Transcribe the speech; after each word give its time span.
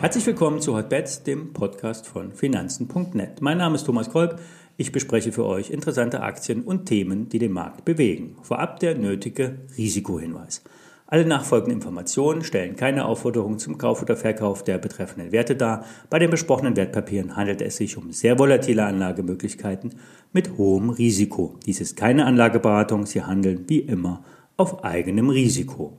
Herzlich 0.00 0.26
willkommen 0.26 0.60
zu 0.60 0.76
Hotbets, 0.76 1.24
dem 1.24 1.52
Podcast 1.52 2.06
von 2.06 2.32
Finanzen.net. 2.32 3.40
Mein 3.40 3.58
Name 3.58 3.74
ist 3.74 3.84
Thomas 3.84 4.08
Kolb. 4.08 4.38
Ich 4.76 4.92
bespreche 4.92 5.32
für 5.32 5.44
euch 5.44 5.70
interessante 5.70 6.20
Aktien 6.20 6.62
und 6.62 6.86
Themen, 6.86 7.28
die 7.28 7.38
den 7.38 7.52
Markt 7.52 7.84
bewegen. 7.84 8.36
Vorab 8.42 8.78
der 8.78 8.96
nötige 8.96 9.58
Risikohinweis. 9.76 10.62
Alle 11.08 11.24
nachfolgenden 11.24 11.76
Informationen 11.76 12.42
stellen 12.42 12.74
keine 12.74 13.04
Aufforderung 13.04 13.60
zum 13.60 13.78
Kauf 13.78 14.02
oder 14.02 14.16
Verkauf 14.16 14.64
der 14.64 14.78
betreffenden 14.78 15.30
Werte 15.30 15.54
dar. 15.54 15.84
Bei 16.10 16.18
den 16.18 16.30
besprochenen 16.30 16.74
Wertpapieren 16.74 17.36
handelt 17.36 17.62
es 17.62 17.76
sich 17.76 17.96
um 17.96 18.10
sehr 18.10 18.40
volatile 18.40 18.84
Anlagemöglichkeiten 18.84 19.94
mit 20.32 20.58
hohem 20.58 20.90
Risiko. 20.90 21.54
Dies 21.64 21.80
ist 21.80 21.96
keine 21.96 22.26
Anlageberatung, 22.26 23.06
Sie 23.06 23.22
handeln 23.22 23.66
wie 23.68 23.78
immer 23.78 24.24
auf 24.56 24.82
eigenem 24.82 25.30
Risiko. 25.30 25.96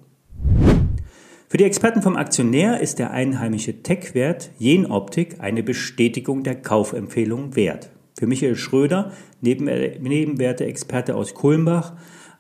Für 1.48 1.56
die 1.56 1.64
Experten 1.64 2.02
vom 2.02 2.18
Aktionär 2.18 2.82
ist 2.82 3.00
der 3.00 3.12
einheimische 3.12 3.82
Tech-Wert 3.82 4.52
Jenoptik 4.58 5.40
eine 5.40 5.64
Bestätigung 5.64 6.44
der 6.44 6.56
Kaufempfehlung 6.56 7.56
wert. 7.56 7.92
Für 8.20 8.28
Michael 8.28 8.58
Schröder, 8.58 9.14
Nebenwerte-Experte 9.40 11.16
aus 11.16 11.34
Kulmbach, 11.34 11.94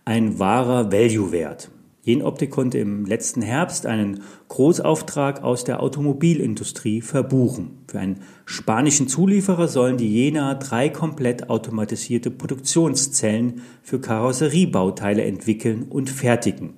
ein 0.03 0.37
wahrer 0.39 0.91
Value-Wert. 0.91 1.69
Jenoptik 2.07 2.51
konnte 2.51 2.77
im 2.77 3.05
letzten 3.05 3.41
Herbst 3.41 3.85
einen 3.85 4.21
Großauftrag 4.47 5.43
aus 5.43 5.65
der 5.65 5.83
Automobilindustrie 5.83 7.01
verbuchen. 7.01 7.79
Für 7.89 7.99
einen 7.99 8.21
spanischen 8.45 9.09
Zulieferer 9.09 9.67
sollen 9.67 9.97
die 9.97 10.09
Jena 10.09 10.53
drei 10.53 10.87
komplett 10.87 11.49
automatisierte 11.49 12.31
Produktionszellen 12.31 13.61
für 13.83 13.99
Karosseriebauteile 13.99 15.25
entwickeln 15.25 15.83
und 15.83 16.09
fertigen. 16.09 16.75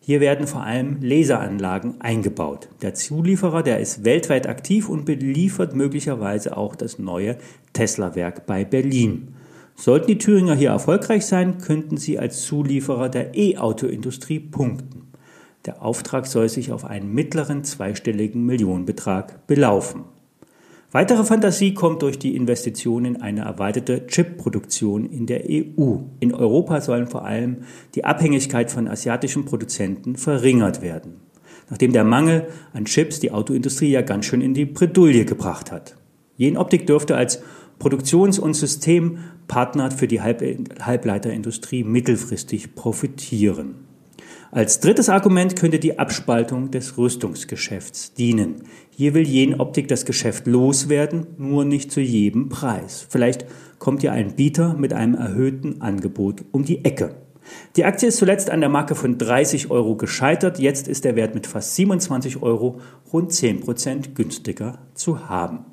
Hier 0.00 0.18
werden 0.18 0.48
vor 0.48 0.64
allem 0.64 0.98
Laseranlagen 1.00 2.00
eingebaut. 2.00 2.68
Der 2.82 2.94
Zulieferer, 2.94 3.62
der 3.62 3.78
ist 3.78 4.04
weltweit 4.04 4.48
aktiv 4.48 4.88
und 4.88 5.04
beliefert 5.04 5.76
möglicherweise 5.76 6.56
auch 6.56 6.74
das 6.74 6.98
neue 6.98 7.38
Tesla-Werk 7.74 8.44
bei 8.44 8.64
Berlin. 8.64 9.36
Sollten 9.76 10.06
die 10.06 10.18
Thüringer 10.18 10.54
hier 10.54 10.70
erfolgreich 10.70 11.26
sein, 11.26 11.58
könnten 11.58 11.96
sie 11.96 12.18
als 12.18 12.42
Zulieferer 12.42 13.08
der 13.08 13.36
E-Auto-Industrie 13.36 14.38
punkten. 14.38 15.08
Der 15.66 15.82
Auftrag 15.82 16.26
soll 16.26 16.48
sich 16.48 16.72
auf 16.72 16.84
einen 16.84 17.12
mittleren 17.12 17.64
zweistelligen 17.64 18.44
Millionenbetrag 18.44 19.46
belaufen. 19.46 20.04
Weitere 20.92 21.24
Fantasie 21.24 21.74
kommt 21.74 22.02
durch 22.02 22.20
die 22.20 22.36
Investition 22.36 23.04
in 23.04 23.20
eine 23.20 23.40
erweiterte 23.40 24.06
Chip-Produktion 24.06 25.06
in 25.06 25.26
der 25.26 25.42
EU. 25.50 25.96
In 26.20 26.32
Europa 26.32 26.80
sollen 26.80 27.08
vor 27.08 27.24
allem 27.24 27.64
die 27.96 28.04
Abhängigkeit 28.04 28.70
von 28.70 28.86
asiatischen 28.86 29.44
Produzenten 29.44 30.14
verringert 30.14 30.82
werden, 30.82 31.20
nachdem 31.68 31.92
der 31.92 32.04
Mangel 32.04 32.46
an 32.74 32.84
Chips 32.84 33.18
die 33.18 33.32
Autoindustrie 33.32 33.90
ja 33.90 34.02
ganz 34.02 34.26
schön 34.26 34.40
in 34.40 34.54
die 34.54 34.66
Bredouille 34.66 35.24
gebracht 35.24 35.72
hat. 35.72 35.96
Jenoptik 36.36 36.86
dürfte 36.86 37.16
als 37.16 37.42
Produktions- 37.78 38.38
und 38.38 38.54
Systempartner 38.54 39.90
für 39.90 40.08
die 40.08 40.20
Halbleiterindustrie 40.20 41.84
mittelfristig 41.84 42.74
profitieren. 42.74 43.84
Als 44.50 44.78
drittes 44.78 45.08
Argument 45.08 45.56
könnte 45.56 45.80
die 45.80 45.98
Abspaltung 45.98 46.70
des 46.70 46.96
Rüstungsgeschäfts 46.96 48.14
dienen. 48.14 48.62
Hier 48.90 49.12
will 49.12 49.26
Jenoptik 49.26 49.88
das 49.88 50.04
Geschäft 50.04 50.46
loswerden, 50.46 51.26
nur 51.38 51.64
nicht 51.64 51.90
zu 51.90 52.00
jedem 52.00 52.48
Preis. 52.48 53.04
Vielleicht 53.10 53.46
kommt 53.80 54.04
ja 54.04 54.12
ein 54.12 54.36
Bieter 54.36 54.74
mit 54.74 54.92
einem 54.92 55.16
erhöhten 55.16 55.80
Angebot 55.80 56.44
um 56.52 56.64
die 56.64 56.84
Ecke. 56.84 57.16
Die 57.76 57.84
Aktie 57.84 58.08
ist 58.08 58.18
zuletzt 58.18 58.48
an 58.48 58.60
der 58.60 58.68
Marke 58.68 58.94
von 58.94 59.18
30 59.18 59.72
Euro 59.72 59.96
gescheitert. 59.96 60.60
Jetzt 60.60 60.86
ist 60.86 61.04
der 61.04 61.16
Wert 61.16 61.34
mit 61.34 61.48
fast 61.48 61.74
27 61.74 62.40
Euro 62.40 62.80
rund 63.12 63.32
10 63.32 63.60
Prozent 63.60 64.14
günstiger 64.14 64.78
zu 64.94 65.28
haben. 65.28 65.64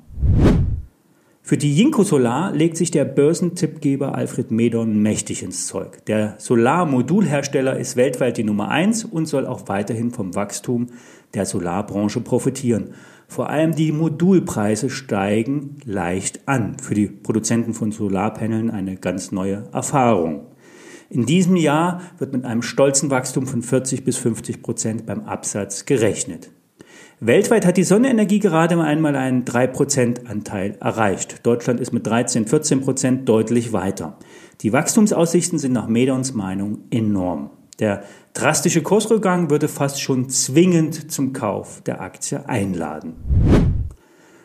Für 1.52 1.58
die 1.58 1.76
Jinko 1.76 2.02
Solar 2.02 2.50
legt 2.52 2.78
sich 2.78 2.90
der 2.90 3.04
Börsentippgeber 3.04 4.14
Alfred 4.14 4.50
Medon 4.50 5.02
mächtig 5.02 5.42
ins 5.42 5.66
Zeug. 5.66 6.02
Der 6.06 6.34
Solarmodulhersteller 6.38 7.78
ist 7.78 7.96
weltweit 7.96 8.38
die 8.38 8.42
Nummer 8.42 8.70
eins 8.70 9.04
und 9.04 9.26
soll 9.26 9.44
auch 9.44 9.68
weiterhin 9.68 10.12
vom 10.12 10.34
Wachstum 10.34 10.86
der 11.34 11.44
Solarbranche 11.44 12.22
profitieren. 12.22 12.94
Vor 13.28 13.50
allem 13.50 13.74
die 13.74 13.92
Modulpreise 13.92 14.88
steigen 14.88 15.76
leicht 15.84 16.48
an. 16.48 16.78
Für 16.78 16.94
die 16.94 17.08
Produzenten 17.08 17.74
von 17.74 17.92
Solarpanelen 17.92 18.70
eine 18.70 18.96
ganz 18.96 19.30
neue 19.30 19.64
Erfahrung. 19.74 20.46
In 21.10 21.26
diesem 21.26 21.56
Jahr 21.56 22.00
wird 22.16 22.32
mit 22.32 22.46
einem 22.46 22.62
stolzen 22.62 23.10
Wachstum 23.10 23.46
von 23.46 23.60
40 23.60 24.06
bis 24.06 24.16
50 24.16 24.62
Prozent 24.62 25.04
beim 25.04 25.24
Absatz 25.24 25.84
gerechnet. 25.84 26.50
Weltweit 27.24 27.64
hat 27.64 27.76
die 27.76 27.84
Sonnenenergie 27.84 28.40
gerade 28.40 28.82
einmal 28.82 29.14
einen 29.14 29.44
3% 29.44 30.26
Anteil 30.26 30.76
erreicht. 30.80 31.46
Deutschland 31.46 31.78
ist 31.78 31.92
mit 31.92 32.04
13, 32.04 32.46
14% 32.46 33.22
deutlich 33.22 33.72
weiter. 33.72 34.18
Die 34.62 34.72
Wachstumsaussichten 34.72 35.60
sind 35.60 35.70
nach 35.70 35.86
Medons 35.86 36.34
Meinung 36.34 36.78
enorm. 36.90 37.50
Der 37.78 38.02
drastische 38.34 38.82
Kursrückgang 38.82 39.50
würde 39.50 39.68
fast 39.68 40.02
schon 40.02 40.30
zwingend 40.30 41.12
zum 41.12 41.32
Kauf 41.32 41.80
der 41.82 42.00
Aktie 42.00 42.48
einladen. 42.48 43.14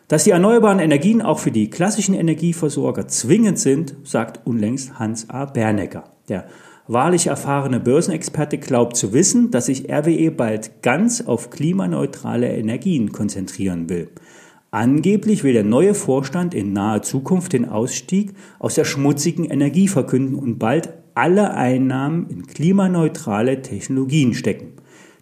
Dass 0.08 0.26
die 0.26 0.32
erneuerbaren 0.32 0.78
Energien 0.78 1.24
auch 1.24 1.40
für 1.40 1.52
die 1.52 1.72
klassischen 1.72 2.14
Energieversorger 2.14 3.08
zwingend 3.08 3.58
sind, 3.58 3.96
sagt 4.04 4.46
unlängst 4.46 5.00
Hans 5.00 5.32
A. 5.32 5.46
Bernecker. 5.46 6.04
Der 6.30 6.46
wahrlich 6.88 7.28
erfahrene 7.28 7.80
Börsenexperte 7.80 8.58
glaubt 8.58 8.96
zu 8.96 9.14
wissen, 9.14 9.52
dass 9.52 9.68
sich 9.68 9.92
RWE 9.92 10.32
bald 10.32 10.82
ganz 10.82 11.22
auf 11.22 11.50
klimaneutrale 11.50 12.48
Energien 12.48 13.12
konzentrieren 13.12 13.90
will. 13.90 14.10
Angeblich 14.72 15.44
will 15.44 15.54
der 15.54 15.64
neue 15.64 15.94
Vorstand 15.94 16.54
in 16.54 16.74
naher 16.74 17.02
Zukunft 17.02 17.54
den 17.54 17.68
Ausstieg 17.70 18.34
aus 18.60 18.76
der 18.76 18.86
schmutzigen 18.86 19.46
Energie 19.46 19.88
verkünden 19.88 20.36
und 20.36 20.60
bald 20.60 20.90
alle 21.16 21.54
Einnahmen 21.54 22.28
in 22.30 22.46
klimaneutrale 22.46 23.62
Technologien 23.62 24.34
stecken. 24.34 24.74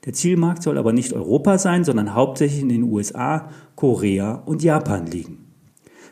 Der 0.05 0.13
Zielmarkt 0.13 0.61
soll 0.61 0.77
aber 0.77 0.93
nicht 0.93 1.13
Europa 1.13 1.57
sein, 1.57 1.83
sondern 1.83 2.13
hauptsächlich 2.13 2.61
in 2.61 2.69
den 2.69 2.83
USA, 2.83 3.49
Korea 3.75 4.33
und 4.45 4.61
Japan 4.61 5.07
liegen. 5.07 5.44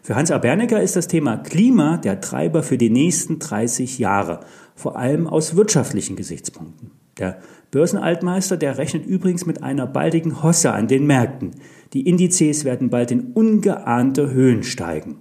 Für 0.06 0.18
Hans 0.18 0.32
Abernecker 0.32 0.82
ist 0.82 0.98
das 0.98 1.08
Thema 1.08 1.38
Klima 1.38 1.96
der 1.96 2.20
Treiber 2.20 2.62
für 2.62 2.78
die 2.78 2.90
nächsten 2.90 3.40
30 3.40 4.00
Jahre, 4.00 4.42
vor 4.76 4.98
allem 4.98 5.28
aus 5.28 5.56
wirtschaftlichen 5.56 6.18
Gesichtspunkten. 6.18 6.92
Der 7.18 7.40
Börsenaltmeister, 7.72 8.58
der 8.58 8.78
rechnet 8.78 9.06
übrigens 9.06 9.46
mit 9.46 9.64
einer 9.64 9.88
baldigen 9.88 10.44
Hosse 10.44 10.74
an 10.74 10.90
den 10.90 11.08
Märkten. 11.08 11.52
Die 11.94 12.06
Indizes 12.06 12.66
werden 12.66 12.90
bald 12.90 13.12
in 13.12 13.32
ungeahnte 13.32 14.30
Höhen 14.32 14.64
steigen. 14.64 15.20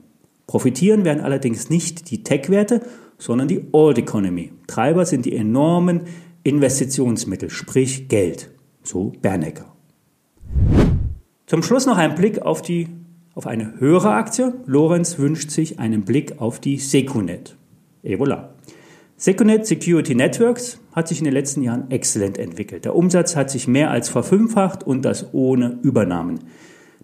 Profitieren 0.49 1.05
werden 1.05 1.23
allerdings 1.23 1.71
nicht 1.71 2.11
die 2.11 2.25
Tech-Werte, 2.25 2.81
sondern 3.19 3.47
die 3.47 3.69
Old 3.71 3.99
Economy. 3.99 4.51
Treiber 4.67 5.07
sind 5.07 5.27
die 5.27 5.37
enormen 5.37 6.01
Investitionsmittel, 6.43 7.51
sprich 7.51 8.09
Geld. 8.09 8.51
So 8.83 9.13
Bernecker. 9.23 9.77
Zum 11.47 11.63
Schluss 11.63 11.87
noch 11.87 11.99
ein 11.99 12.17
Blick 12.17 12.43
auf 12.43 12.63
die 12.63 12.89
auf 13.35 13.47
eine 13.47 13.81
höhere 13.81 14.13
Aktie. 14.13 14.55
Lorenz 14.67 15.19
wünscht 15.19 15.51
sich 15.51 15.79
einen 15.79 16.03
Blick 16.03 16.41
auf 16.41 16.61
die 16.61 16.79
Secunet. 16.79 17.57
Et 18.03 18.19
voilà. 18.19 18.49
Secunet 19.17 19.67
Security 19.67 20.15
Networks 20.15 20.81
hat 20.93 21.09
sich 21.09 21.19
in 21.19 21.25
den 21.25 21.35
letzten 21.35 21.63
Jahren 21.63 21.91
exzellent 21.91 22.39
entwickelt. 22.39 22.85
Der 22.85 22.97
Umsatz 22.97 23.37
hat 23.37 23.51
sich 23.51 23.69
mehr 23.69 23.91
als 23.91 24.09
verfünffacht 24.09 24.85
und 24.85 25.05
das 25.05 25.33
ohne 25.33 25.79
Übernahmen. 25.83 26.41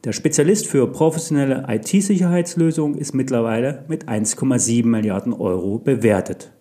Der 0.04 0.12
Spezialist 0.12 0.66
für 0.66 0.90
professionelle 0.90 1.64
IT-Sicherheitslösungen 1.68 2.98
ist 2.98 3.14
mittlerweile 3.14 3.84
mit 3.88 4.08
1,7 4.08 4.86
Milliarden 4.86 5.32
Euro 5.32 5.78
bewertet. 5.78 6.52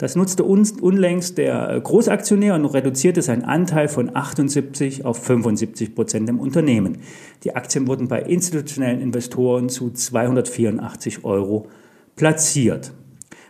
Das 0.00 0.16
nutzte 0.16 0.44
unlängst 0.44 1.36
der 1.36 1.78
Großaktionär 1.78 2.54
und 2.54 2.64
reduzierte 2.64 3.20
seinen 3.20 3.44
Anteil 3.44 3.86
von 3.86 4.16
78 4.16 5.04
auf 5.04 5.22
75 5.22 5.94
Prozent 5.94 6.26
im 6.30 6.40
Unternehmen. 6.40 7.02
Die 7.44 7.54
Aktien 7.54 7.86
wurden 7.86 8.08
bei 8.08 8.22
institutionellen 8.22 9.02
Investoren 9.02 9.68
zu 9.68 9.90
284 9.90 11.22
Euro 11.26 11.68
platziert. 12.16 12.94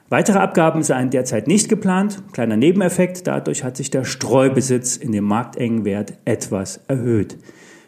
Weitere 0.08 0.40
Abgaben 0.40 0.82
seien 0.82 1.10
derzeit 1.10 1.46
nicht 1.46 1.68
geplant. 1.68 2.20
Kleiner 2.32 2.56
Nebeneffekt, 2.56 3.28
dadurch 3.28 3.62
hat 3.62 3.76
sich 3.76 3.90
der 3.90 4.02
Streubesitz 4.02 4.96
in 4.96 5.12
dem 5.12 5.26
marktengen 5.26 5.84
Wert 5.84 6.14
etwas 6.24 6.80
erhöht. 6.88 7.38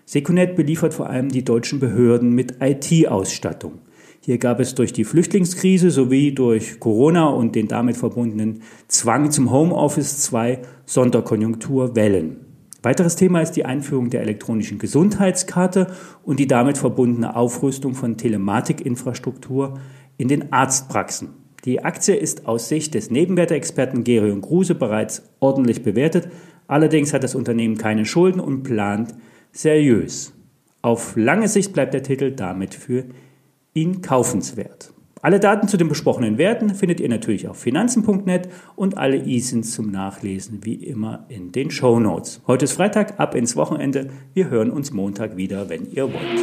Secunet 0.05 0.55
beliefert 0.55 0.94
vor 0.94 1.11
allem 1.11 1.31
die 1.31 1.43
deutschen 1.44 1.81
Behörden 1.81 2.31
mit 2.31 2.58
IT-Ausstattung. 2.61 3.81
Hier 4.25 4.39
gab 4.39 4.61
es 4.61 4.77
durch 4.77 4.93
die 4.93 5.03
Flüchtlingskrise 5.03 5.91
sowie 5.91 6.33
durch 6.33 6.79
Corona 6.79 7.27
und 7.27 7.57
den 7.57 7.67
damit 7.67 7.97
verbundenen 7.97 8.63
Zwang 8.87 9.33
zum 9.33 9.51
Homeoffice 9.51 10.19
zwei 10.19 10.61
Sonderkonjunkturwellen. 10.87 12.37
Weiteres 12.85 13.17
Thema 13.17 13.41
ist 13.41 13.55
die 13.55 13.65
Einführung 13.65 14.11
der 14.11 14.21
elektronischen 14.21 14.79
Gesundheitskarte 14.79 15.89
und 16.23 16.39
die 16.39 16.47
damit 16.47 16.79
verbundene 16.79 17.35
Aufrüstung 17.35 17.95
von 17.95 18.17
Telematikinfrastruktur 18.17 19.81
in 20.19 20.29
den 20.29 20.53
Arztpraxen. 20.53 21.31
Die 21.65 21.83
Aktie 21.83 22.15
ist 22.15 22.47
aus 22.47 22.69
Sicht 22.69 22.95
des 22.95 23.11
Nebenwerteexperten 23.11 24.05
Gerion 24.05 24.41
Kruse 24.41 24.77
bereits 24.77 25.33
ordentlich 25.41 25.83
bewertet. 25.83 26.29
Allerdings 26.69 27.13
hat 27.13 27.25
das 27.25 27.35
Unternehmen 27.35 27.77
keine 27.77 28.05
Schulden 28.05 28.39
und 28.39 28.63
plant 28.63 29.17
seriös. 29.51 30.33
Auf 30.81 31.17
lange 31.17 31.49
Sicht 31.49 31.73
bleibt 31.73 31.93
der 31.93 32.05
Titel 32.05 32.31
damit 32.31 32.77
für 32.77 33.07
ihn 33.75 34.03
kaufenswert. 34.03 34.93
Alle 35.25 35.39
Daten 35.39 35.69
zu 35.69 35.77
den 35.77 35.89
besprochenen 35.89 36.37
Werten 36.37 36.75
findet 36.75 36.99
ihr 36.99 37.09
natürlich 37.09 37.47
auf 37.47 37.57
finanzen.net 37.57 38.49
und 38.75 38.99
alle 38.99 39.17
ISINs 39.17 39.73
zum 39.73 39.93
Nachlesen 39.93 40.65
wie 40.65 40.75
immer 40.75 41.27
in 41.29 41.53
den 41.53 41.71
Show 41.71 42.01
Notes. 42.01 42.41
Heute 42.49 42.65
ist 42.65 42.73
Freitag, 42.73 43.21
ab 43.21 43.37
ins 43.37 43.55
Wochenende. 43.55 44.11
Wir 44.35 44.51
hören 44.51 44.71
uns 44.71 44.91
Montag 44.91 45.37
wieder, 45.37 45.69
wenn 45.69 45.89
ihr 45.93 46.13
wollt. 46.13 46.43